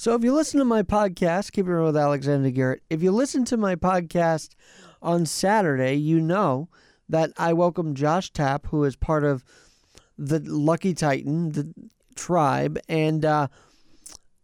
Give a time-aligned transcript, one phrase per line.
[0.00, 3.12] So if you listen to my podcast, Keep It Real with Alexander Garrett, if you
[3.12, 4.54] listen to my podcast
[5.02, 6.70] on Saturday, you know
[7.10, 9.44] that I welcome Josh Tapp, who is part of
[10.16, 11.74] the Lucky Titan, the
[12.14, 13.48] tribe, and uh,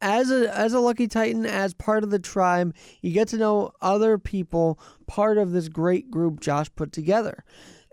[0.03, 3.73] as a as a Lucky Titan, as part of the tribe, you get to know
[3.81, 7.45] other people, part of this great group Josh put together.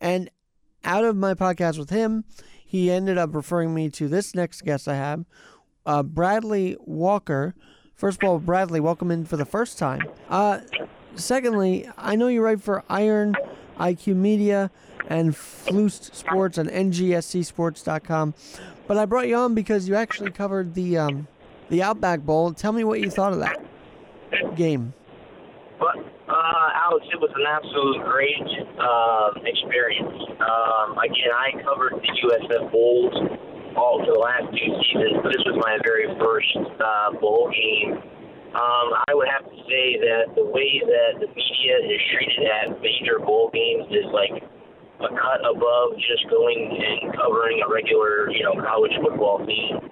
[0.01, 0.29] And
[0.83, 2.25] out of my podcast with him,
[2.65, 5.23] he ended up referring me to this next guest I have,
[5.85, 7.55] uh, Bradley Walker.
[7.95, 10.01] First of all, Bradley, welcome in for the first time.
[10.29, 10.59] Uh,
[11.15, 13.35] secondly, I know you write for Iron,
[13.79, 14.71] IQ Media,
[15.07, 18.33] and Floost Sports and NGSCSports.com,
[18.87, 21.27] but I brought you on because you actually covered the um,
[21.69, 22.53] the Outback Bowl.
[22.53, 23.59] Tell me what you thought of that
[24.55, 24.93] game.
[25.79, 28.47] But uh, Alex, it was an absolute great
[28.79, 30.23] uh, experience.
[30.39, 33.13] Um, again, I covered the USF Bulls
[33.75, 37.97] all for the last two seasons, but this was my very first uh, bowl game.
[38.53, 42.77] Um, I would have to say that the way that the media is treated at
[42.81, 44.45] major bowl games is like
[45.01, 49.89] a cut above just going and covering a regular, you know, college football team.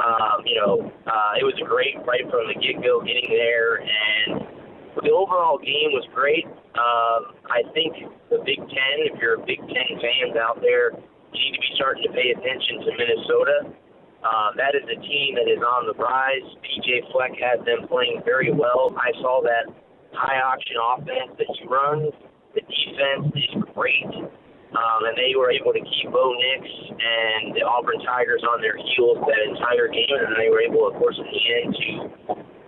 [0.00, 4.46] Um, you know, uh, it was great right from the get go getting there, and
[5.04, 6.46] the overall game was great.
[6.78, 10.96] Um, I think the Big Ten, if you're a Big Ten fans out there,
[11.32, 13.56] need to be starting to pay attention to Minnesota.
[14.18, 16.42] Uh, that is a team that is on the rise.
[16.66, 18.90] PJ Fleck has them playing very well.
[18.98, 19.70] I saw that
[20.12, 22.10] high auction offense that he runs.
[22.54, 24.10] The defense is great.
[24.68, 28.76] Um, and they were able to keep Bo Nix and the Auburn Tigers on their
[28.76, 31.88] heels that entire game, and they were able, of course, in the end, to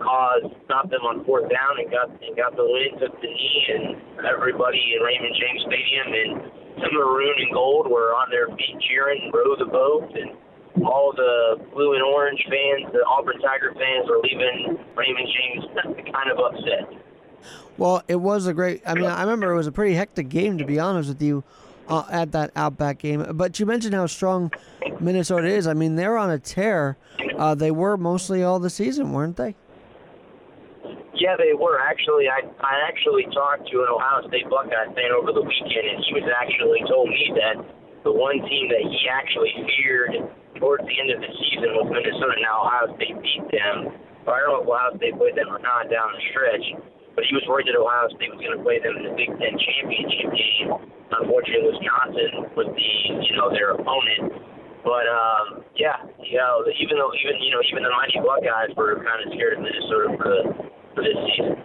[0.01, 3.65] cause stop them on fourth down and got and got the win, took the knee,
[3.69, 6.31] and everybody in Raymond James Stadium and
[6.81, 10.35] some maroon and gold were on their feet cheering and row the boat, and
[10.85, 15.63] all the blue and orange fans, the Auburn Tiger fans, were leaving Raymond James
[16.11, 17.01] kind of upset.
[17.77, 18.81] Well, it was a great.
[18.85, 21.43] I mean, I remember it was a pretty hectic game, to be honest with you
[21.87, 23.25] uh, at that Outback game.
[23.33, 24.51] But you mentioned how strong
[24.99, 25.67] Minnesota is.
[25.67, 26.97] I mean, they're on a tear.
[27.37, 29.55] Uh, they were mostly all the season, weren't they?
[31.21, 32.25] Yeah, they were actually.
[32.25, 36.17] I I actually talked to an Ohio State Buckeye fan over the weekend, and he
[36.17, 37.61] was actually told me that
[38.01, 40.17] the one team that he actually feared
[40.57, 42.41] towards the end of the season was Minnesota.
[42.41, 43.93] Now Ohio State beat them.
[44.25, 46.65] I don't know if Ohio State played them or not down the stretch,
[47.13, 49.29] but he was worried that Ohio State was going to play them in the Big
[49.37, 50.73] Ten championship game
[51.11, 52.89] unfortunately, Wisconsin was the
[53.27, 54.31] you know their opponent.
[54.83, 58.97] But um, yeah, you know, even though even you know even the mighty Buckeyes were
[59.03, 61.57] kind of scared of Minnesota for the for this season.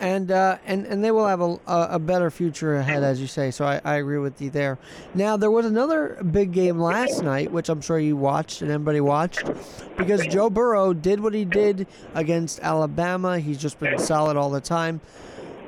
[0.00, 3.50] And uh, and and they will have a, a better future ahead, as you say.
[3.50, 4.78] So I, I agree with you there.
[5.14, 9.00] Now there was another big game last night, which I'm sure you watched and everybody
[9.00, 9.50] watched,
[9.96, 13.38] because Joe Burrow did what he did against Alabama.
[13.40, 15.00] He's just been solid all the time.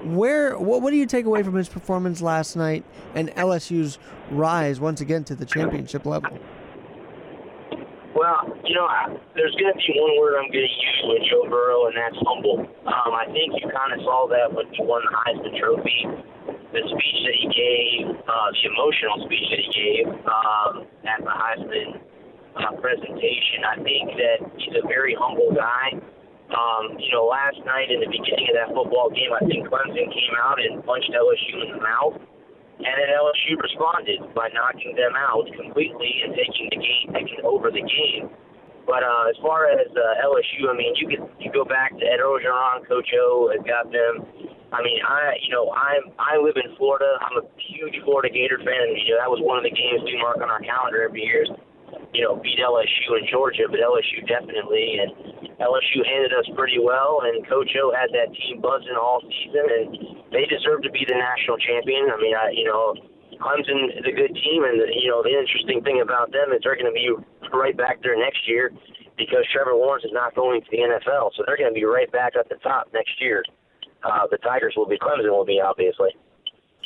[0.05, 2.85] Where what what do you take away from his performance last night
[3.15, 3.99] and LSU's
[4.31, 6.39] rise once again to the championship level?
[8.11, 9.07] Well, you know, I,
[9.39, 12.19] there's going to be one word I'm going to use with Joe Burrow, and that's
[12.27, 12.67] humble.
[12.83, 16.11] Um, I think you kind of saw that when he won the Heisman Trophy.
[16.75, 21.35] The speech that he gave, uh, the emotional speech that he gave um, at the
[21.35, 22.03] Heisman
[22.59, 25.95] uh, presentation, I think that he's a very humble guy.
[26.51, 30.11] Um, you know, last night in the beginning of that football game, I think Clemson
[30.11, 32.19] came out and punched LSU in the mouth,
[32.81, 37.71] and then LSU responded by knocking them out completely and taking the game, taking over
[37.71, 38.33] the game.
[38.89, 42.05] But uh, as far as uh, LSU, I mean, you could you go back to
[42.05, 44.27] Ed Orgeron, Coach O has got them.
[44.73, 47.21] I mean, I you know I'm I live in Florida.
[47.21, 48.91] I'm a huge Florida Gator fan.
[48.91, 51.23] And, you know, that was one of the games we mark on our calendar every
[51.23, 51.47] year.
[52.13, 57.21] You know, beat LSU in Georgia, but LSU definitely and LSU handed us pretty well,
[57.23, 59.89] and Coach O had that team buzzing all season, and
[60.33, 62.09] they deserve to be the national champion.
[62.09, 62.97] I mean, I, you know,
[63.39, 66.61] Clemson is a good team, and the, you know the interesting thing about them is
[66.65, 67.13] they're going to be
[67.53, 68.73] right back there next year
[69.17, 72.11] because Trevor Lawrence is not going to the NFL, so they're going to be right
[72.11, 73.45] back at the top next year.
[74.03, 76.11] Uh, the Tigers will be, Clemson will be, obviously.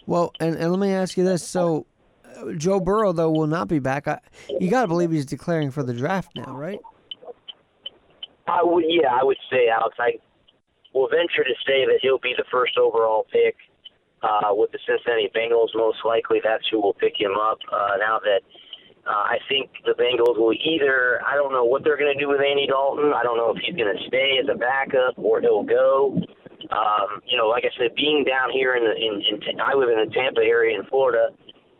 [0.07, 1.87] Well, and, and let me ask you this: so
[2.57, 4.09] Joe Burrow though will not be back.
[4.09, 4.21] I,
[4.61, 6.81] you got to believe he's declaring for the draft now, right?
[8.47, 9.97] I would, yeah, I would say, Alex.
[9.99, 10.19] I
[10.93, 13.57] will venture to say that he'll be the first overall pick
[14.23, 15.69] uh, with the Cincinnati Bengals.
[15.75, 17.59] Most likely, that's who will pick him up.
[17.73, 18.41] Uh, now that
[19.07, 22.29] uh, I think the Bengals will either, I don't know what they're going to do
[22.29, 23.13] with Andy Dalton.
[23.15, 26.21] I don't know if he's going to stay as a backup or he'll go.
[26.71, 29.91] Um, you know, like I said, being down here in the, in, in I live
[29.91, 31.29] in the Tampa area in Florida.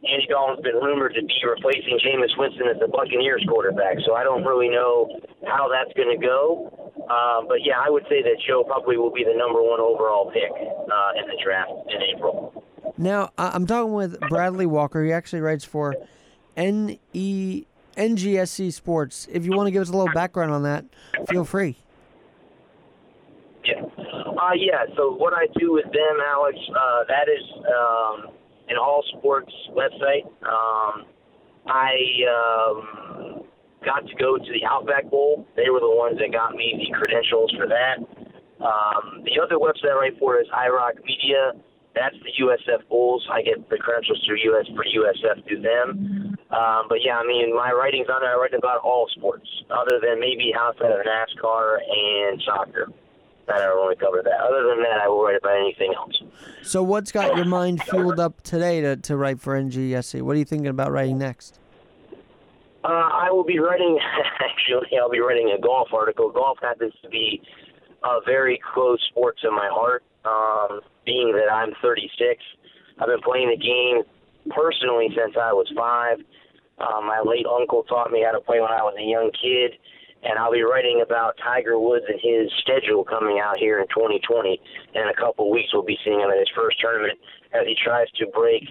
[0.05, 4.23] Andy Dalton's been rumored to be replacing Jameis Winston as the Buccaneers quarterback, so I
[4.23, 6.93] don't really know how that's going to go.
[7.09, 10.31] Um, but yeah, I would say that Joe probably will be the number one overall
[10.31, 12.65] pick uh, in the draft in April.
[12.97, 15.03] Now I'm talking with Bradley Walker.
[15.05, 15.95] He actually writes for
[16.57, 17.65] N E
[17.97, 19.27] N G S C Sports.
[19.33, 20.85] If you want to give us a little background on that,
[21.29, 21.77] feel free.
[23.65, 23.83] Yeah.
[23.83, 24.85] Uh, yeah.
[24.97, 28.34] So what I do with them, Alex, uh, that is um,
[28.69, 30.27] an all sports website.
[30.43, 31.07] Um,
[31.67, 31.97] I
[32.29, 33.45] um,
[33.85, 35.47] got to go to the Outback Bowl.
[35.57, 37.99] They were the ones that got me the credentials for that.
[38.65, 41.53] Um, the other website I write for is iRock Media.
[41.95, 43.27] That's the USF Bulls.
[43.31, 46.37] I get the credentials through US for USF through them.
[46.51, 48.35] Um, but yeah, I mean, my writing's on there.
[48.35, 52.89] I write about all sports, other than maybe outside of NASCAR and soccer.
[53.49, 54.41] I don't really cover that.
[54.41, 56.23] Other than that, I will write about anything else.
[56.63, 60.23] So what's got your mind fueled up today to, to write for NGSC?
[60.23, 61.59] What are you thinking about writing next?
[62.85, 63.99] Uh, I will be writing.
[64.41, 66.31] Actually, I'll be writing a golf article.
[66.31, 67.43] Golf happens to be
[68.05, 70.05] a very close sport to my heart.
[70.25, 72.43] Um, being that I'm 36,
[72.99, 74.03] I've been playing the game
[74.51, 76.19] personally since I was five.
[76.79, 79.79] Uh, my late uncle taught me how to play when I was a young kid,
[80.25, 84.61] and I'll be writing about Tiger Woods and his schedule coming out here in 2020.
[84.95, 87.19] And in a couple weeks, we'll be seeing him at his first tournament
[87.53, 88.65] as he tries to break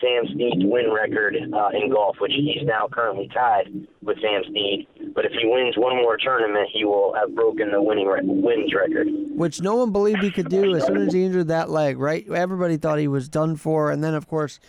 [0.00, 3.68] Sam Snead's win record uh, in golf, which he's now currently tied
[4.02, 4.86] with Sam Snead.
[5.14, 8.72] But if he wins one more tournament, he will have broken the winning re- wins
[8.74, 9.08] record.
[9.36, 12.28] Which no one believed he could do as soon as he injured that leg, right?
[12.28, 14.60] Everybody thought he was done for, and then of course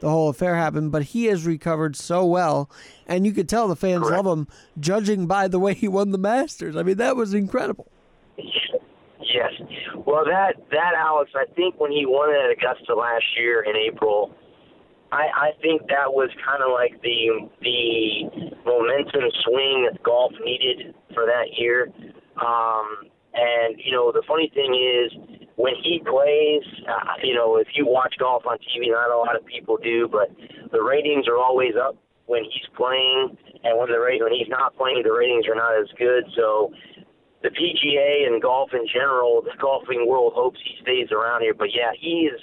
[0.00, 0.92] the whole affair happened.
[0.92, 2.70] But he has recovered so well,
[3.06, 4.24] and you could tell the fans Correct.
[4.24, 4.48] love him,
[4.78, 6.76] judging by the way he won the Masters.
[6.76, 7.88] I mean, that was incredible.
[9.34, 9.52] Yes.
[10.06, 14.30] Well, that that Alex, I think when he won at Augusta last year in April,
[15.14, 20.94] I I think that was kind of like the the momentum swing that golf needed
[21.14, 21.92] for that year.
[22.42, 27.68] Um, and you know, the funny thing is when he plays, uh, you know, if
[27.74, 30.34] you watch golf on TV, not a lot of people do, but
[30.72, 31.96] the ratings are always up
[32.26, 35.86] when he's playing, and when the when he's not playing, the ratings are not as
[35.96, 36.24] good.
[36.34, 36.72] So
[37.42, 41.54] the PGA and golf in general, the golfing world hopes he stays around here.
[41.54, 42.40] But yeah, he has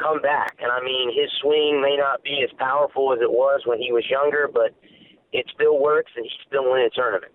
[0.00, 3.62] come back, and I mean his swing may not be as powerful as it was
[3.66, 4.74] when he was younger, but
[5.32, 7.34] it still works, and he's still winning tournaments.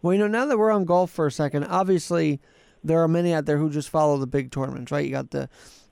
[0.00, 2.40] Well, you know, now that we're on golf for a second, obviously
[2.84, 5.04] there are many out there who just follow the big tournaments, right?
[5.04, 5.48] You got the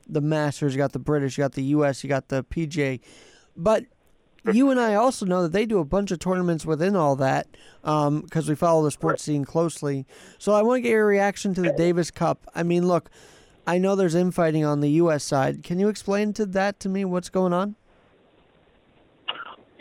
[0.09, 3.01] the Masters, you got the British, you got the U.S., you got the PGA,
[3.57, 3.85] but
[4.53, 7.47] you and I also know that they do a bunch of tournaments within all that
[7.85, 10.07] um, because we follow the sports scene closely.
[10.39, 12.47] So I want to get your reaction to the Davis Cup.
[12.55, 13.11] I mean, look,
[13.71, 15.23] I know there's infighting on the U.S.
[15.23, 15.63] side.
[15.63, 17.77] Can you explain to that to me what's going on?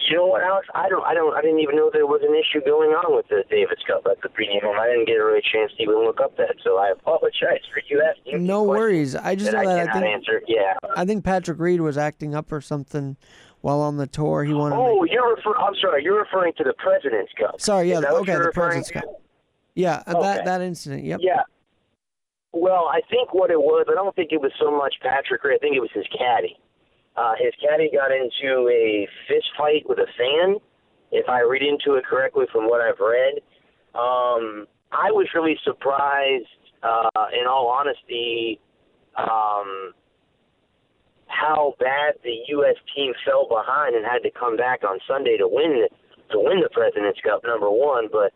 [0.08, 0.68] You know what, Alex?
[0.76, 3.28] I don't, I don't, I didn't even know there was an issue going on with
[3.30, 4.64] the Davis Cup at the pregame.
[4.64, 7.82] I didn't get a really chance to even look up that, so I apologize for
[7.90, 8.46] you asking.
[8.46, 9.16] No worries.
[9.16, 10.42] I just know I that I cannot think answer.
[10.48, 10.74] Yeah.
[10.96, 13.18] I think Patrick Reed was acting up or something
[13.62, 14.44] while on the tour.
[14.44, 14.76] He wanted.
[14.76, 16.04] to Oh, you're refer- I'm sorry.
[16.04, 17.60] You're referring to the President's Cup.
[17.60, 18.94] Sorry, yeah, Is that what okay, the President's to?
[19.02, 19.22] Cup.
[19.74, 20.46] Yeah, uh, that Okay.
[20.46, 21.04] that incident.
[21.06, 21.20] Yep.
[21.22, 21.42] Yeah.
[22.52, 25.56] Well, I think what it was, I don't think it was so much Patrick Reed.
[25.56, 26.58] I think it was his caddy.
[27.16, 30.58] Uh, his caddy got into a fist fight with a fan,
[31.12, 33.42] if I read into it correctly from what I've read.
[33.94, 36.48] Um, I was really surprised,
[36.82, 38.60] uh, in all honesty,
[39.18, 39.94] um,
[41.28, 42.76] how bad the U.S.
[42.96, 45.88] team fell behind and had to come back on Sunday to win
[46.32, 47.42] to win the President's Cup.
[47.44, 48.34] Number one, but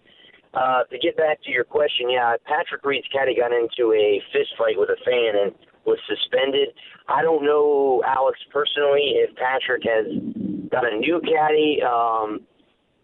[0.53, 4.51] uh, to get back to your question, yeah, Patrick Reed's caddy got into a fist
[4.57, 5.55] fight with a fan and
[5.85, 6.69] was suspended.
[7.07, 10.05] I don't know, Alex, personally, if Patrick has
[10.69, 11.81] got a new caddy.
[11.81, 12.45] Um,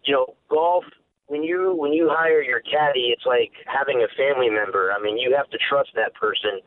[0.04, 0.84] you know, golf.
[1.26, 4.90] When you when you hire your caddy, it's like having a family member.
[4.90, 6.58] I mean, you have to trust that person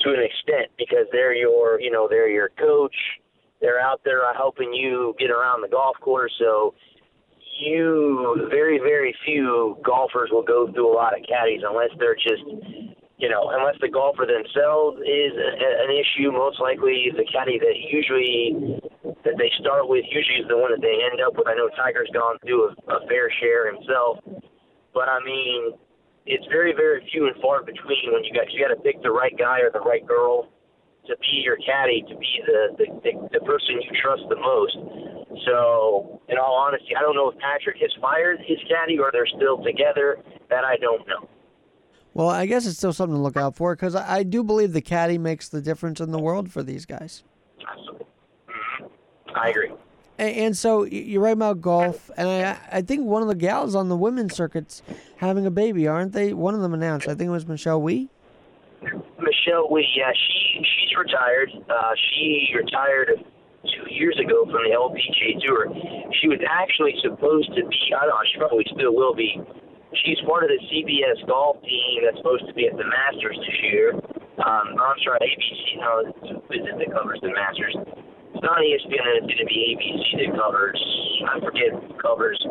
[0.00, 2.96] to an extent because they're your you know they're your coach.
[3.60, 6.32] They're out there helping you get around the golf course.
[6.38, 6.74] So
[7.58, 12.42] you very very few golfers will go through a lot of caddies unless they're just
[13.16, 17.76] you know unless the golfer themselves is a, an issue most likely the caddy that
[17.90, 18.80] usually
[19.24, 21.68] that they start with usually is the one that they end up with i know
[21.76, 24.18] tiger's gone through a, a fair share himself
[24.92, 25.72] but i mean
[26.26, 29.10] it's very very few and far between when you got you got to pick the
[29.10, 30.48] right guy or the right girl
[31.06, 35.23] to be your caddy, to be the, the, the, the person you trust the most.
[35.46, 39.26] So, in all honesty, I don't know if Patrick has fired his caddy or they're
[39.26, 40.18] still together.
[40.50, 41.28] That I don't know.
[42.12, 44.72] Well, I guess it's still something to look out for because I, I do believe
[44.72, 47.24] the caddy makes the difference in the world for these guys.
[47.60, 48.88] Mhm.
[49.34, 49.72] I agree.
[50.18, 53.74] And, and so you're right about golf, and I I think one of the gals
[53.74, 54.82] on the women's circuits
[55.16, 56.32] having a baby, aren't they?
[56.32, 57.08] One of them announced.
[57.08, 58.08] I think it was Michelle Wie.
[59.18, 61.50] Michelle Wie, yeah, she she's retired.
[61.68, 63.24] Uh, she retired
[63.94, 65.70] years ago from the LPGA Tour.
[66.20, 67.80] She was actually supposed to be.
[67.94, 68.26] I don't know.
[68.26, 69.40] She probably still will be.
[70.02, 73.58] She's part of the CBS golf team that's supposed to be at the Masters this
[73.70, 73.94] year.
[74.42, 75.78] Um, I'm sorry, ABC.
[75.78, 76.18] No, it's
[76.50, 77.78] it that covers the Masters.
[78.34, 79.22] It's not ESPN.
[79.22, 80.78] It's going to be ABC that covers.
[81.30, 81.70] I forget
[82.02, 82.42] covers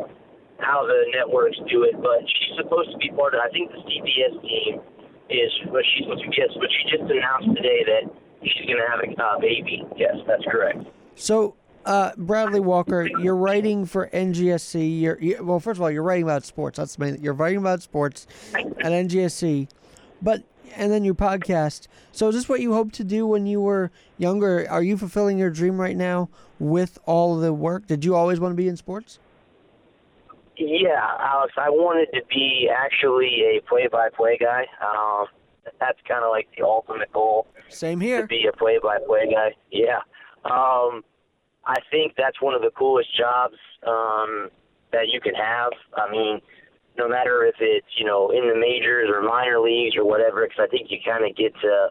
[0.63, 3.43] how the networks do it, but she's supposed to be part of.
[3.43, 4.79] I think the CBS team
[5.27, 6.31] is what she's supposed to.
[6.31, 8.03] Yes, but she just announced today that
[8.47, 9.83] she's going to have a uh, baby.
[9.99, 10.79] Yes, that's correct.
[11.15, 11.55] So,
[11.85, 15.01] uh, Bradley Walker, you're writing for NGSC.
[15.01, 16.77] You're you, well, first of all, you're writing about sports.
[16.77, 17.23] That's the main.
[17.23, 19.67] You're writing about sports at NGSC,
[20.21, 20.43] but
[20.75, 21.87] and then your podcast.
[22.11, 24.65] So, is this what you hoped to do when you were younger?
[24.69, 26.29] Are you fulfilling your dream right now
[26.59, 27.87] with all the work?
[27.87, 29.19] Did you always want to be in sports?
[30.55, 34.67] Yeah, Alex, I wanted to be actually a play-by-play guy.
[34.85, 35.25] Um,
[35.79, 37.47] that's kind of like the ultimate goal.
[37.69, 38.21] Same here.
[38.21, 39.55] to be a play-by-play guy.
[39.71, 39.99] Yeah,
[40.45, 41.03] um,
[41.65, 43.55] I think that's one of the coolest jobs
[43.87, 44.49] um,
[44.91, 45.71] that you can have.
[45.95, 46.39] I mean,
[46.97, 50.59] no matter if it's you know in the majors or minor leagues or whatever, because
[50.61, 51.89] I think you kind of get to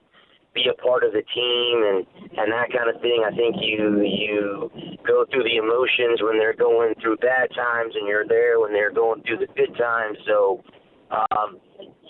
[0.54, 2.06] be a part of the team and
[2.38, 3.24] and that kind of thing.
[3.24, 4.70] I think you you
[5.06, 8.92] go through the emotions when they're going through bad times, and you're there when they're
[8.92, 10.18] going through the good times.
[10.26, 10.62] So.
[11.12, 11.60] Um,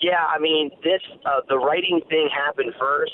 [0.01, 3.11] yeah, I mean, this uh, the writing thing happened first,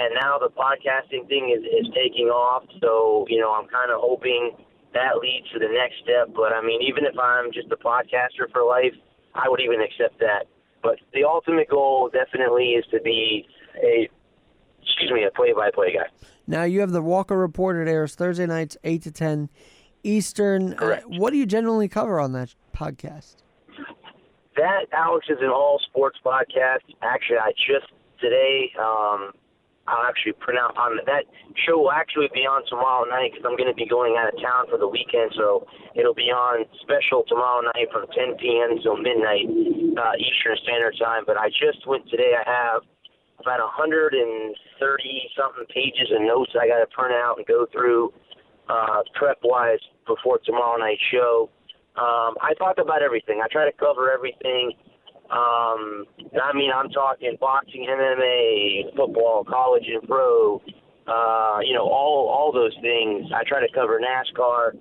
[0.00, 2.64] and now the podcasting thing is, is taking off.
[2.80, 4.56] So, you know, I'm kind of hoping
[4.94, 6.34] that leads to the next step.
[6.34, 8.94] But I mean, even if I'm just a podcaster for life,
[9.34, 10.46] I would even accept that.
[10.82, 14.08] But the ultimate goal definitely is to be a,
[14.82, 16.08] excuse me, a play-by-play guy.
[16.46, 17.76] Now you have the Walker Report.
[17.76, 19.50] It airs Thursday nights, eight to ten
[20.02, 20.74] Eastern.
[20.74, 23.36] Uh, what do you generally cover on that podcast?
[24.56, 26.80] That Alex is an all sports podcast.
[27.02, 28.72] Actually, I just today.
[28.80, 29.32] Um,
[29.90, 31.26] I'll actually print out on that
[31.66, 31.82] show.
[31.82, 34.70] Will actually be on tomorrow night because I'm going to be going out of town
[34.70, 35.34] for the weekend.
[35.34, 35.66] So
[35.98, 38.78] it'll be on special tomorrow night from 10 p.m.
[38.80, 39.50] till midnight
[39.98, 41.26] uh, Eastern Standard Time.
[41.26, 42.38] But I just went today.
[42.38, 42.86] I have
[43.42, 44.54] about 130
[45.34, 48.14] something pages of notes I got to print out and go through
[48.70, 51.50] uh, prep wise before tomorrow night's show.
[51.98, 53.42] Um, I talk about everything.
[53.42, 54.72] I try to cover everything.
[55.30, 60.60] Um, I mean, I'm talking boxing, MMA, football, college and pro.
[61.06, 63.30] Uh, you know, all all those things.
[63.34, 64.74] I try to cover NASCAR,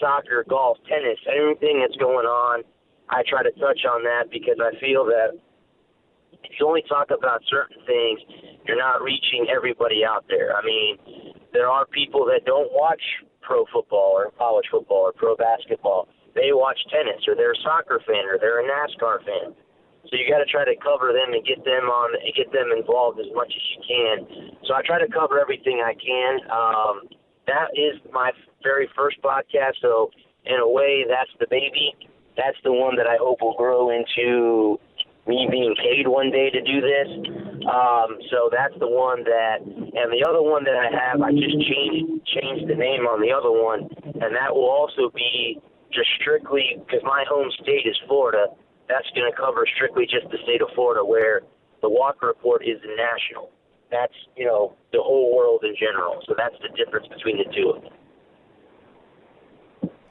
[0.00, 2.64] soccer, golf, tennis, everything that's going on.
[3.10, 5.36] I try to touch on that because I feel that
[6.44, 8.20] if you only talk about certain things,
[8.66, 10.56] you're not reaching everybody out there.
[10.56, 10.96] I mean,
[11.52, 13.02] there are people that don't watch
[13.42, 16.08] pro football or college football or pro basketball.
[16.34, 19.54] They watch tennis or they're a soccer fan or they're a NASCAR fan.
[20.10, 23.20] So you got to try to cover them and get them on, get them involved
[23.20, 24.16] as much as you can.
[24.66, 26.42] So I try to cover everything I can.
[26.50, 26.94] Um,
[27.46, 29.78] that is my very first podcast.
[29.80, 30.10] So
[30.44, 31.94] in a way, that's the baby.
[32.36, 34.78] That's the one that I hope will grow into
[35.26, 37.08] me being paid one day to do this.
[37.70, 41.54] Um, so that's the one that, and the other one that I have, I just
[41.54, 45.60] changed changed the name on the other one, and that will also be
[45.92, 48.46] just strictly because my home state is Florida.
[48.90, 51.42] That's going to cover strictly just the state of Florida, where
[51.80, 53.50] the Walker Report is national.
[53.90, 56.20] That's you know the whole world in general.
[56.26, 57.92] So that's the difference between the two of them.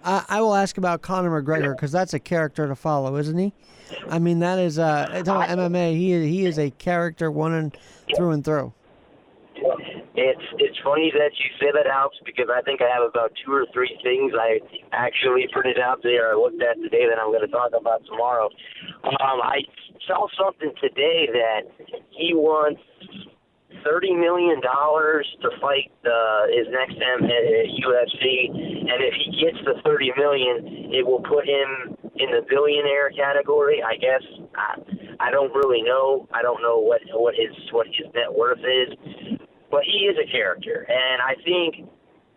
[0.04, 3.54] I, I will ask about Conor McGregor because that's a character to follow, isn't he?
[4.10, 5.98] I mean, that is uh, talking about MMA.
[5.98, 7.78] He is, he is a character one and
[8.16, 8.74] through and through.
[10.16, 13.54] It's it's funny that you say that, Alex, because I think I have about two
[13.54, 14.60] or three things I
[14.92, 16.32] actually printed out there.
[16.32, 18.50] I looked at today that I'm going to talk about tomorrow.
[19.04, 19.62] Um, I
[20.08, 21.70] saw something today that
[22.12, 22.82] he wants
[23.84, 29.60] thirty million dollars to fight uh, his next M at UFC, and if he gets
[29.66, 33.82] the thirty million, it will put him in the billionaire category.
[33.84, 34.24] I guess
[34.56, 36.28] I, I don't really know.
[36.34, 39.39] I don't know what what his what his net worth is,
[39.72, 41.90] but he is a character, and I think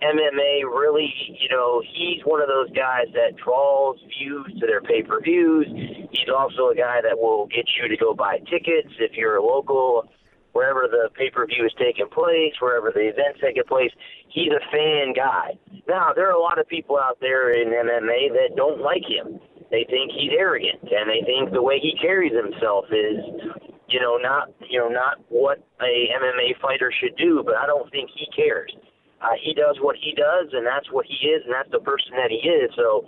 [0.02, 5.02] MMA really, you know, he's one of those guys that draws views to their pay
[5.02, 5.66] per views.
[6.10, 9.44] He's also a guy that will get you to go buy tickets if you're a
[9.44, 10.08] local
[10.52, 13.90] wherever the pay per view is taking place, wherever the event's taking place.
[14.28, 15.58] He's a fan guy.
[15.88, 19.40] Now, there are a lot of people out there in MMA that don't like him.
[19.70, 24.16] They think he's arrogant, and they think the way he carries himself is, you know,
[24.16, 27.42] not you know not what a MMA fighter should do.
[27.44, 28.72] But I don't think he cares.
[29.20, 32.10] Uh, he does what he does, and that's what he is, and that's the person
[32.16, 32.70] that he is.
[32.74, 33.04] So,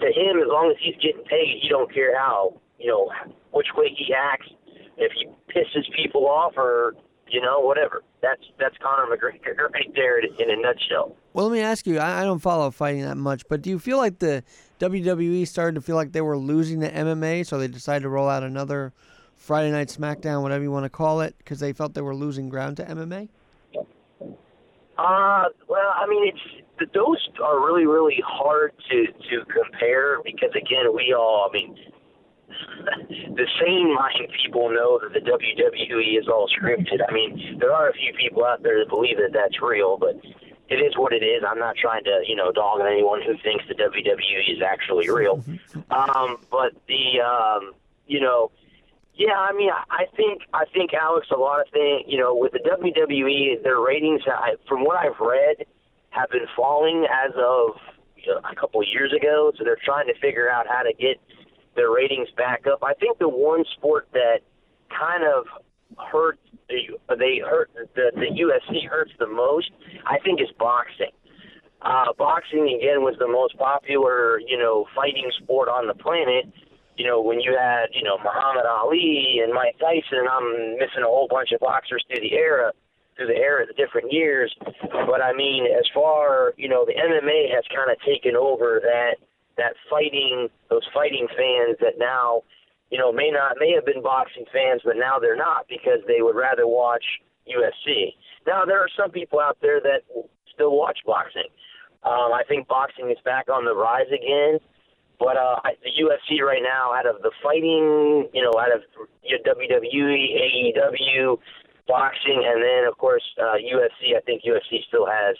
[0.00, 3.10] to him, as long as he's getting paid, he don't care how you know
[3.50, 4.46] which way he acts.
[4.96, 6.94] If he pisses people off, or
[7.30, 8.02] you know whatever.
[8.22, 11.16] That's that's Conor McGregor right there in a nutshell.
[11.32, 11.98] Well, let me ask you.
[11.98, 14.42] I, I don't follow fighting that much, but do you feel like the
[14.80, 18.28] WWE started to feel like they were losing the MMA, so they decided to roll
[18.28, 18.92] out another
[19.38, 22.48] Friday Night SmackDown, whatever you want to call it, because they felt they were losing
[22.48, 23.28] ground to MMA?
[24.98, 30.94] Uh, well, I mean, it's those are really, really hard to to compare because again,
[30.94, 31.76] we all, I mean,
[33.36, 36.98] the sane mind people know that the WWE is all scripted.
[37.08, 40.16] I mean, there are a few people out there that believe that that's real, but
[40.68, 41.42] it is what it is.
[41.48, 45.08] I'm not trying to, you know, dog on anyone who thinks the WWE is actually
[45.08, 45.42] real.
[45.90, 47.72] Um, but the, um,
[48.06, 48.50] you know,
[49.18, 52.52] yeah, I mean, I think I think Alex, a lot of things, you know, with
[52.52, 55.66] the WWE, their ratings, I, from what I've read,
[56.10, 57.74] have been falling as of
[58.16, 59.50] you know, a couple years ago.
[59.58, 61.20] So they're trying to figure out how to get
[61.74, 62.78] their ratings back up.
[62.84, 64.38] I think the one sport that
[64.96, 65.46] kind of
[65.98, 69.72] hurt they hurt the the UFC hurts the most.
[70.06, 71.10] I think is boxing.
[71.82, 76.46] Uh, boxing again was the most popular, you know, fighting sport on the planet
[76.98, 81.06] you know, when you had, you know, Muhammad Ali and Mike Tyson, I'm missing a
[81.06, 82.72] whole bunch of boxers through the era,
[83.16, 84.52] through the era, the different years.
[85.06, 89.22] But I mean, as far, you know, the MMA has kind of taken over that
[89.56, 92.42] that fighting, those fighting fans that now,
[92.90, 96.20] you know, may not may have been boxing fans, but now they're not because they
[96.20, 97.04] would rather watch
[97.46, 98.14] UFC.
[98.44, 100.02] Now there are some people out there that
[100.52, 101.46] still watch boxing.
[102.02, 104.58] Um, I think boxing is back on the rise again.
[105.18, 108.82] But uh, the UFC right now, out of the fighting, you know, out of
[109.24, 111.38] your WWE, AEW,
[111.88, 114.16] boxing, and then of course uh, UFC.
[114.16, 115.36] I think UFC still has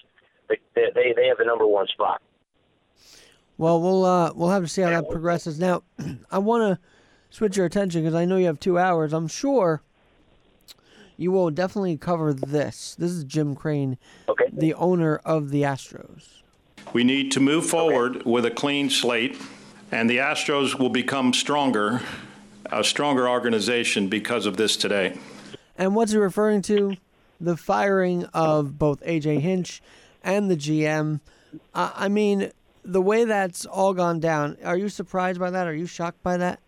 [0.48, 2.20] they they they have the number one spot.
[3.56, 5.60] Well, we'll uh, we'll have to see how that progresses.
[5.60, 5.82] Now,
[6.30, 6.84] I want to
[7.30, 9.12] switch your attention because I know you have two hours.
[9.12, 9.82] I'm sure
[11.16, 12.96] you will definitely cover this.
[12.98, 14.46] This is Jim Crane, okay.
[14.52, 16.42] the owner of the Astros.
[16.92, 18.30] We need to move forward okay.
[18.30, 19.36] with a clean slate
[19.90, 22.00] and the Astros will become stronger,
[22.66, 25.18] a stronger organization because of this today.
[25.76, 26.96] And what's he referring to?
[27.40, 29.80] The firing of both AJ Hinch
[30.22, 31.20] and the GM.
[31.72, 32.50] Uh, I mean,
[32.84, 35.66] the way that's all gone down, are you surprised by that?
[35.66, 36.60] Are you shocked by that?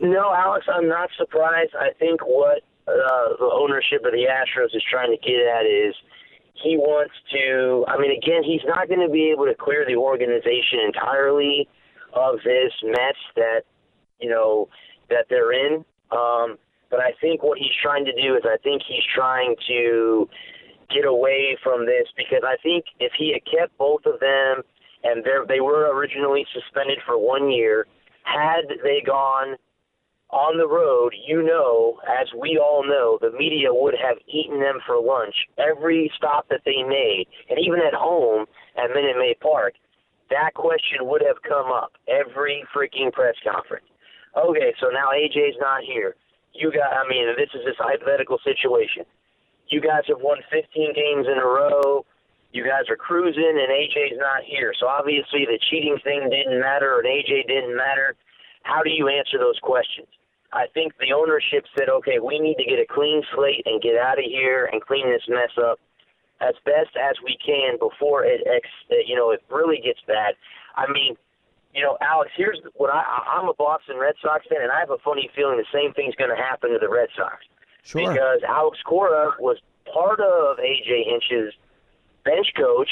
[0.00, 1.74] No, Alex, I'm not surprised.
[1.78, 5.94] I think what uh, the ownership of the Astros is trying to get at is
[6.62, 7.84] he wants to.
[7.88, 11.68] I mean, again, he's not going to be able to clear the organization entirely
[12.14, 13.62] of this mess that
[14.20, 14.68] you know
[15.10, 15.84] that they're in.
[16.10, 16.58] Um,
[16.90, 20.28] but I think what he's trying to do is, I think he's trying to
[20.94, 24.62] get away from this because I think if he had kept both of them,
[25.02, 27.86] and they were originally suspended for one year,
[28.24, 29.56] had they gone
[30.32, 34.80] on the road, you know, as we all know, the media would have eaten them
[34.86, 38.48] for lunch every stop that they made, and even at home
[38.80, 39.74] at Minute Maid Park,
[40.32, 43.84] that question would have come up every freaking press conference.
[44.32, 46.16] Okay, so now AJ's not here.
[46.56, 49.04] You got, I mean, this is this hypothetical situation.
[49.68, 52.04] You guys have won 15 games in a row.
[52.52, 54.72] You guys are cruising, and AJ's not here.
[54.80, 58.16] So obviously the cheating thing didn't matter, and AJ didn't matter.
[58.62, 60.08] How do you answer those questions?
[60.52, 63.96] I think the ownership said, okay, we need to get a clean slate and get
[63.96, 65.80] out of here and clean this mess up
[66.40, 68.68] as best as we can before it, ex,
[69.06, 70.34] you know, it really gets bad.
[70.76, 71.16] I mean,
[71.74, 74.90] you know, Alex, here's what I, I'm a Boston Red Sox fan, and I have
[74.90, 77.44] a funny feeling the same thing's going to happen to the Red Sox.
[77.84, 78.12] Sure.
[78.12, 79.56] Because Alex Cora was
[79.90, 81.54] part of AJ Hinch's
[82.24, 82.90] bench coach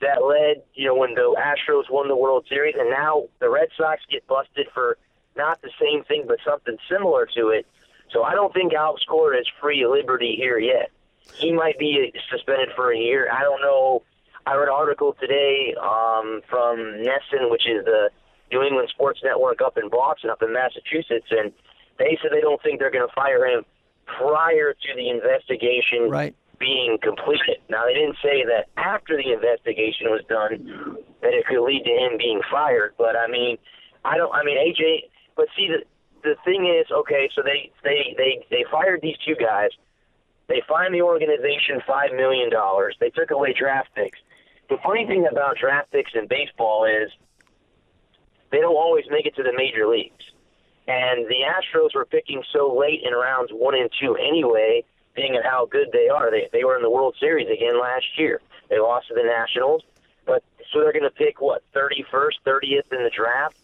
[0.00, 3.68] that led, you know, when the Astros won the World Series, and now the Red
[3.76, 4.96] Sox get busted for–
[5.36, 7.66] not the same thing, but something similar to it.
[8.10, 10.90] So I don't think Alex Cora is free liberty here yet.
[11.34, 13.28] He might be suspended for a year.
[13.32, 14.02] I don't know.
[14.46, 18.10] I read an article today um, from NESN, which is the
[18.50, 21.52] New England Sports Network up in Boston, up in Massachusetts, and
[21.98, 23.64] they said they don't think they're going to fire him
[24.04, 26.34] prior to the investigation right.
[26.58, 27.58] being completed.
[27.70, 31.90] Now, they didn't say that after the investigation was done that it could lead to
[31.90, 33.56] him being fired, but I mean,
[34.04, 34.34] I don't.
[34.34, 35.84] I mean, AJ but see, the
[36.22, 39.70] the thing is, okay, so they they they they fired these two guys.
[40.48, 42.96] They fined the organization five million dollars.
[43.00, 44.18] They took away draft picks.
[44.68, 47.10] The funny thing about draft picks in baseball is
[48.50, 50.24] they don't always make it to the major leagues.
[50.86, 55.44] And the Astros were picking so late in rounds one and two anyway being at
[55.44, 56.30] how good they are.
[56.30, 58.40] They they were in the World Series again last year.
[58.68, 59.82] They lost to the Nationals,
[60.26, 60.42] but
[60.72, 63.56] so they're going to pick what 31st, 30th in the draft.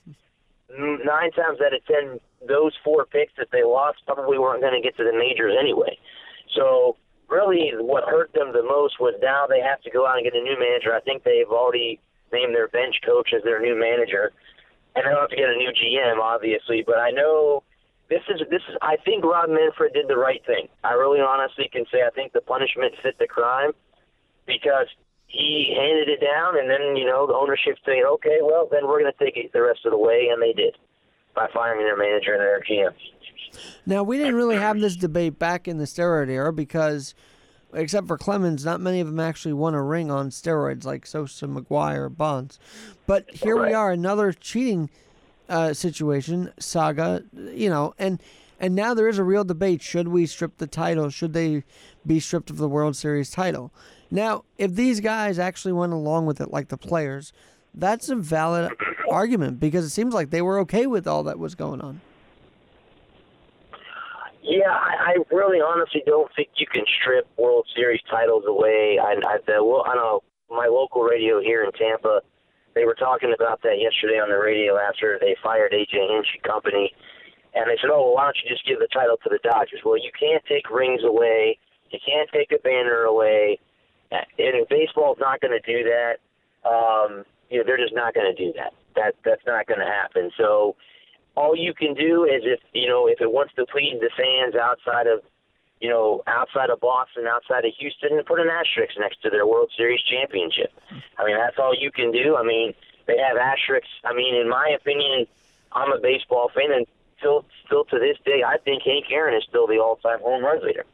[0.71, 4.85] Nine times out of ten, those four picks that they lost probably weren't going to
[4.85, 5.97] get to the majors anyway.
[6.55, 6.97] So
[7.29, 10.35] really, what hurt them the most was now they have to go out and get
[10.35, 10.93] a new manager.
[10.93, 12.01] I think they've already
[12.33, 14.33] named their bench coach as their new manager,
[14.95, 16.83] and they don't have to get a new GM, obviously.
[16.85, 17.63] But I know
[18.11, 18.77] this is this is.
[18.83, 20.69] I think Rob Manfred did the right thing.
[20.85, 23.73] I really honestly can say I think the punishment fit the crime
[24.47, 24.89] because
[25.29, 29.01] he handed it down, and then you know the ownership said, okay, well then we're
[29.01, 30.77] going to take it the rest of the way, and they did
[31.35, 32.93] by firing their manager and their GM.
[33.87, 37.15] Now we didn't really have this debate back in the steroid era because,
[37.73, 41.47] except for Clemens, not many of them actually won a ring on steroids like Sosa,
[41.47, 42.59] McGwire, Bonds.
[43.07, 43.69] But here right.
[43.69, 44.91] we are, another cheating
[45.49, 48.23] uh, situation saga, you know, and
[48.59, 51.11] and now there is a real debate: should we strip the title?
[51.11, 51.65] Should they
[52.07, 53.73] be stripped of the World Series title?
[54.11, 57.33] Now, if these guys actually went along with it, like the players,
[57.75, 58.73] that's a valid
[59.11, 62.01] argument because it seems like they were okay with all that was going on.
[64.43, 68.99] Yeah, I, I really honestly don't think you can strip World Series titles away.
[68.99, 72.23] I, I, the, well, I know my local radio here in Tampa,
[72.75, 76.95] they were talking about that yesterday on the radio after they fired AJ Hinch Company,
[77.59, 79.81] and they said, "Oh, well, why don't you just give the title to the Dodgers?"
[79.85, 81.59] Well, you can't take rings away,
[81.91, 83.59] you can't take a banner away,
[84.11, 86.19] and baseball's not going to do that.
[86.63, 88.75] Um, you know, they're just not going to do that.
[88.95, 90.31] That that's not going to happen.
[90.37, 90.77] So
[91.37, 94.55] all you can do is if you know if it wants to please the fans
[94.55, 95.23] outside of
[95.81, 99.71] you know outside of Boston, outside of Houston, put an asterisk next to their World
[99.77, 100.73] Series championship.
[101.19, 102.37] I mean that's all you can do.
[102.37, 102.75] I mean
[103.07, 103.91] they have asterisks.
[104.05, 105.27] I mean in my opinion,
[105.73, 106.87] I'm a baseball fan and
[107.19, 110.65] still still to this day I think Hank Aaron is still the all-time home run
[110.65, 110.85] leader.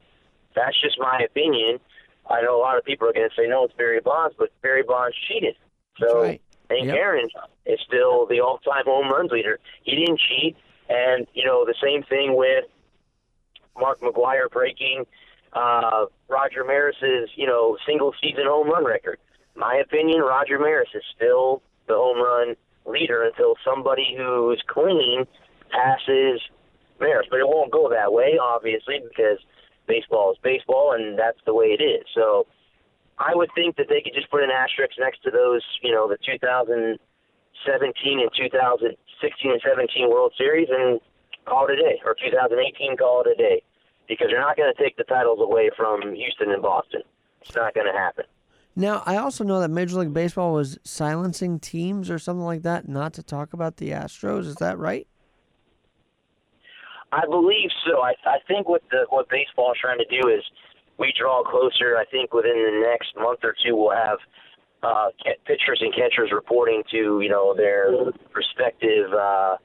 [0.55, 1.81] That's just my opinion.
[2.31, 4.51] I know a lot of people are going to say no, it's Barry Bonds, but
[4.63, 5.57] Barry Bonds cheated.
[5.99, 6.41] So right.
[6.71, 6.97] Hank yep.
[6.97, 7.29] Aaron
[7.67, 9.59] is still the all-time home runs leader.
[9.83, 10.57] He didn't cheat,
[10.89, 12.65] and you know the same thing with
[13.79, 15.05] Mark McGwire breaking
[15.53, 19.19] uh, Roger Maris's you know single-season home run record.
[19.57, 22.57] My opinion, Roger Maris is still the home run
[22.87, 25.27] leader until somebody who's clean
[25.75, 26.41] passes
[27.01, 27.27] Maris.
[27.31, 29.39] But it won't go that way, obviously, because
[29.87, 32.07] baseball is baseball, and that's the way it is.
[32.15, 32.47] So
[33.19, 36.09] I would think that they could just put an asterisk next to those, you know,
[36.09, 41.01] the 2017 and 2016 and 17 World Series and
[41.45, 43.63] call it a day, or 2018 call it a day,
[44.09, 47.03] because they're not going to take the titles away from Houston and Boston.
[47.43, 48.25] It's not going to happen.
[48.77, 52.89] Now, I also know that Major League Baseball was silencing teams or something like that
[52.89, 54.47] not to talk about the Astros.
[54.47, 55.07] Is that right?
[57.15, 58.03] I believe so.
[58.03, 60.43] I, I think what the what baseball is trying to do is
[60.99, 61.97] we draw closer.
[61.97, 64.19] I think within the next month or two we'll have
[64.83, 65.09] uh,
[65.47, 67.93] pitchers and catchers reporting to you know their
[68.35, 69.57] respective uh,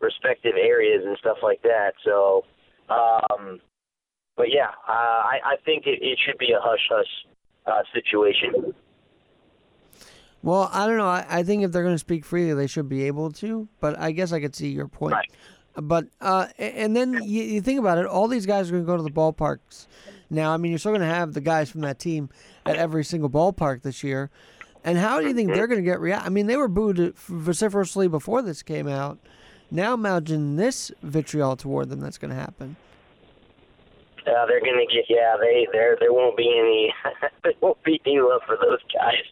[0.00, 1.92] respective areas and stuff like that.
[2.04, 2.44] So,
[2.88, 3.60] um,
[4.36, 7.26] but yeah, uh, I, I think it, it should be a hush hush
[7.66, 8.74] uh, situation.
[10.42, 11.06] Well, I don't know.
[11.06, 13.68] I, I think if they're going to speak freely, they should be able to.
[13.80, 15.14] But I guess I could see your point.
[15.14, 15.30] Right.
[15.76, 18.86] But uh, and then you, you think about it, all these guys are going to
[18.86, 19.86] go to the ballparks
[20.30, 20.52] now.
[20.52, 22.28] I mean, you're still going to have the guys from that team
[22.64, 24.30] at every single ballpark this year.
[24.84, 26.26] And how do you think they're going to get react?
[26.26, 29.18] I mean, they were booed vociferously before this came out.
[29.70, 32.76] Now imagine this vitriol toward them that's going to happen.
[34.26, 35.36] Uh, they're going to get yeah.
[35.40, 36.94] They there there won't be any
[37.42, 39.24] there won't be any love for those guys.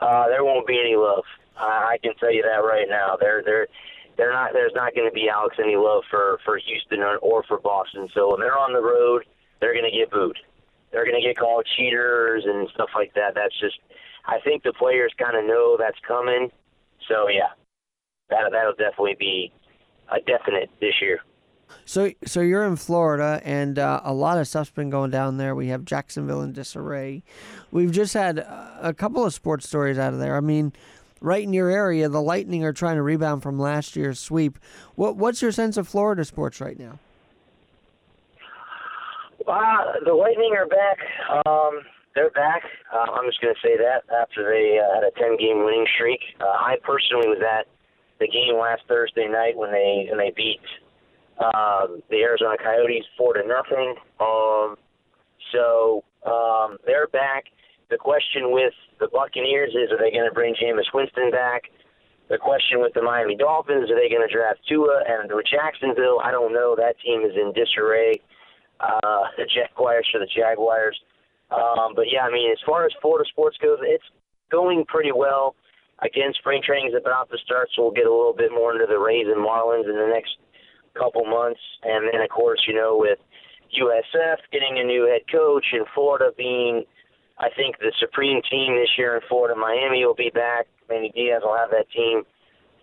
[0.00, 1.24] Uh, there won't be any love.
[1.56, 3.16] I can tell you that right now.
[3.18, 3.68] They're they're
[4.16, 7.42] they're not there's not going to be Alex any love for for Houston or, or
[7.44, 8.08] for Boston.
[8.14, 9.24] So when they're on the road,
[9.60, 10.38] they're going to get booed.
[10.92, 13.34] They're going to get called cheaters and stuff like that.
[13.34, 13.78] That's just
[14.26, 16.50] I think the players kind of know that's coming.
[17.08, 17.50] So yeah,
[18.30, 19.52] that that'll definitely be
[20.10, 21.20] a definite this year.
[21.86, 25.54] So, so you're in Florida, and uh, a lot of stuff's been going down there.
[25.54, 27.22] We have Jacksonville in disarray.
[27.70, 30.36] We've just had a couple of sports stories out of there.
[30.36, 30.72] I mean,
[31.20, 34.58] right in your area, the Lightning are trying to rebound from last year's sweep.
[34.94, 36.98] What What's your sense of Florida sports right now?
[39.46, 40.98] Uh, the Lightning are back.
[41.46, 41.82] Um,
[42.14, 42.62] they're back.
[42.92, 45.86] Uh, I'm just going to say that after they uh, had a 10 game winning
[45.94, 46.20] streak.
[46.40, 47.66] Uh, I personally was at
[48.20, 50.60] the game last Thursday night when they when they beat
[51.38, 53.96] um, the Arizona Coyotes four to nothing.
[54.20, 54.76] Um,
[55.52, 57.44] so um, they're back.
[57.90, 61.64] The question with the Buccaneers is, are they going to bring Jameis Winston back?
[62.28, 65.02] The question with the Miami Dolphins, are they going to draft Tua?
[65.06, 66.74] And with Jacksonville, I don't know.
[66.76, 68.20] That team is in disarray.
[68.80, 70.98] uh, the Jaguars for the Jaguars.
[71.50, 74.04] Um, but yeah, I mean, as far as Florida sports goes, it's
[74.50, 75.54] going pretty well.
[76.00, 78.86] Again, spring training is about to start, so we'll get a little bit more into
[78.88, 80.36] the Rays and Marlins in the next
[80.98, 81.60] couple months.
[81.82, 83.18] And then, of course, you know, with
[83.78, 86.84] USF getting a new head coach and Florida being,
[87.38, 90.66] I think, the supreme team this year in Florida, Miami will be back.
[90.88, 92.22] Manny Diaz will have that team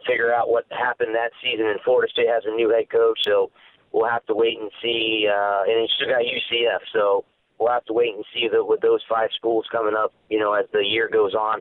[0.08, 1.68] figure out what happened that season.
[1.68, 3.52] And Florida State has a new head coach, so
[3.92, 5.28] we'll have to wait and see.
[5.30, 7.26] Uh, and he's still got UCF, so
[7.60, 10.14] we'll have to wait and see the, with those five schools coming up.
[10.30, 11.60] You know, as the year goes on,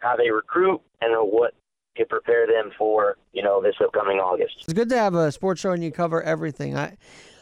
[0.00, 1.54] how they recruit and what
[1.96, 4.54] to prepare them for you know this upcoming August.
[4.62, 6.76] It's good to have a sports show and you cover everything.
[6.76, 6.96] I,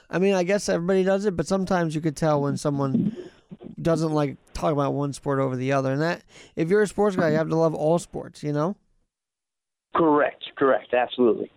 [0.08, 3.14] I mean, I guess everybody does it, but sometimes you could tell when someone
[3.80, 5.92] doesn't like talk about one sport over the other.
[5.92, 6.22] And that,
[6.54, 8.42] if you're a sports guy, you have to love all sports.
[8.42, 8.76] You know.
[9.94, 10.44] Correct.
[10.56, 10.92] Correct.
[10.92, 11.50] Absolutely.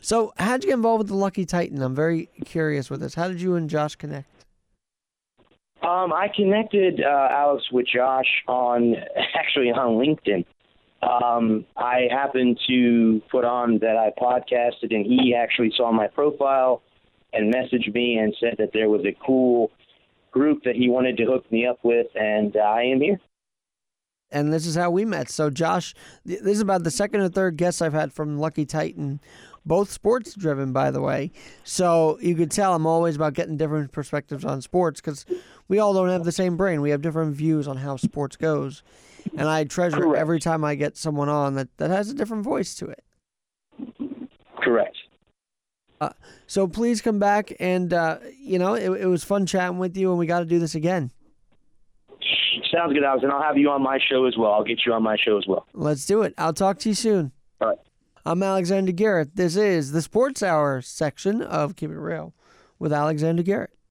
[0.00, 1.82] So, how'd you get involved with the Lucky Titan?
[1.82, 3.14] I'm very curious with this.
[3.14, 4.28] How did you and Josh connect?
[5.82, 8.94] Um, I connected uh, Alex with Josh on
[9.34, 10.44] actually on LinkedIn.
[11.02, 16.82] Um, I happened to put on that I podcasted, and he actually saw my profile
[17.32, 19.70] and messaged me and said that there was a cool
[20.30, 23.20] group that he wanted to hook me up with, and I am here.
[24.30, 25.30] And this is how we met.
[25.30, 29.20] So, Josh, this is about the second or third guest I've had from Lucky Titan,
[29.64, 31.30] both sports driven, by the way.
[31.62, 35.24] So, you could tell I'm always about getting different perspectives on sports because
[35.68, 36.80] we all don't have the same brain.
[36.80, 38.82] We have different views on how sports goes.
[39.36, 40.20] And I treasure Correct.
[40.20, 43.04] every time I get someone on that, that has a different voice to it.
[44.62, 44.96] Correct.
[46.00, 46.10] Uh,
[46.46, 50.10] so please come back and uh, you know it, it was fun chatting with you
[50.10, 51.10] and we got to do this again.
[52.70, 54.52] Sounds good, Alex, and I'll have you on my show as well.
[54.52, 55.66] I'll get you on my show as well.
[55.72, 56.34] Let's do it.
[56.36, 57.32] I'll talk to you soon.
[57.60, 57.78] All right.
[58.24, 59.36] I'm Alexander Garrett.
[59.36, 62.34] This is the Sports Hour section of Keep It Real
[62.78, 63.70] with Alexander Garrett.